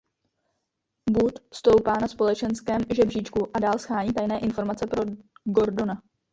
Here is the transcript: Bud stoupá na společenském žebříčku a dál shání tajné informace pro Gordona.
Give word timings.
Bud 1.11 1.33
stoupá 1.53 1.97
na 2.01 2.07
společenském 2.07 2.79
žebříčku 2.95 3.51
a 3.53 3.59
dál 3.59 3.77
shání 3.79 4.13
tajné 4.13 4.39
informace 4.39 4.87
pro 4.87 5.01
Gordona. 5.43 6.01